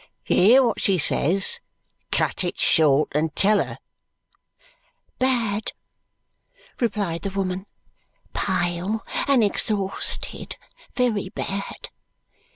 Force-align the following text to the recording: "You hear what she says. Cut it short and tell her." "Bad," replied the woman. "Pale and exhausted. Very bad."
"You 0.25 0.35
hear 0.35 0.63
what 0.63 0.79
she 0.81 0.97
says. 0.97 1.59
Cut 2.11 2.43
it 2.43 2.59
short 2.59 3.09
and 3.11 3.35
tell 3.35 3.63
her." 3.63 3.77
"Bad," 5.19 5.73
replied 6.79 7.21
the 7.21 7.29
woman. 7.29 7.67
"Pale 8.33 9.05
and 9.27 9.43
exhausted. 9.43 10.57
Very 10.95 11.29
bad." 11.29 11.89